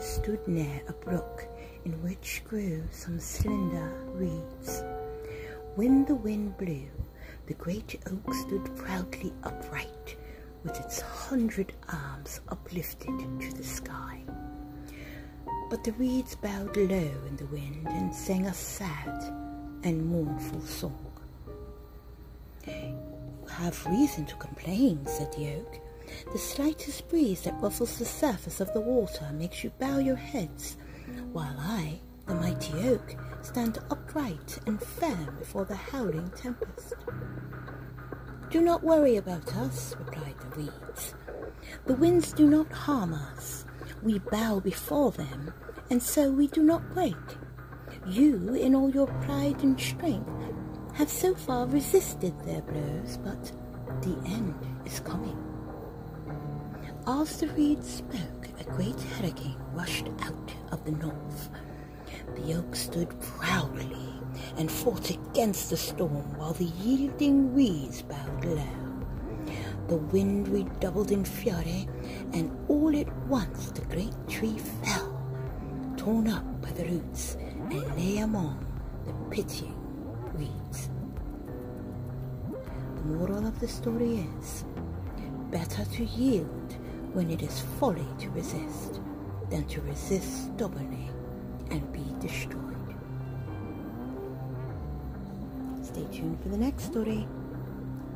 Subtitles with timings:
[0.00, 1.46] stood near a brook
[1.84, 4.82] in which grew some slender reeds.
[5.74, 6.88] When the wind blew,
[7.46, 10.16] the great oak stood proudly upright,
[10.64, 14.22] with its hundred arms uplifted to the sky.
[15.70, 19.22] But the reeds bowed low in the wind and sang a sad
[19.84, 21.12] and mournful song.
[22.66, 25.87] You have reason to complain, said the oak.
[26.32, 30.76] The slightest breeze that ruffles the surface of the water makes you bow your heads,
[31.32, 36.94] while I, the mighty oak, stand upright and firm before the howling tempest.
[38.50, 41.14] Do not worry about us, replied the reeds.
[41.86, 43.64] The winds do not harm us.
[44.02, 45.52] We bow before them,
[45.90, 47.16] and so we do not break.
[48.06, 50.30] You, in all your pride and strength,
[50.94, 53.52] have so far resisted their blows, but
[54.02, 55.47] the end is coming.
[57.10, 61.48] As the reeds spoke, a great hurricane rushed out of the north.
[62.36, 64.12] The oak stood proudly
[64.58, 69.06] and fought against the storm while the yielding reeds bowed low.
[69.86, 71.88] The wind redoubled in fury,
[72.34, 75.18] and all at once the great tree fell,
[75.96, 77.38] torn up by the roots,
[77.70, 78.66] and lay among
[79.06, 79.80] the pitying
[80.34, 80.90] reeds.
[82.96, 84.66] The moral of the story is
[85.50, 86.76] better to yield
[87.12, 89.00] when it is folly to resist
[89.50, 91.10] than to resist stubbornly
[91.70, 92.64] and be destroyed.
[95.82, 97.26] Stay tuned for the next story.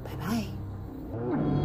[0.04, 1.61] Bye bye.